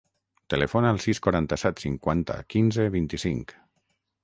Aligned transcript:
Telefona 0.53 0.93
al 0.93 1.01
sis, 1.03 1.19
quaranta-set, 1.25 1.83
cinquanta, 1.85 2.39
quinze, 2.55 2.89
vint-i-cinc. 2.99 3.57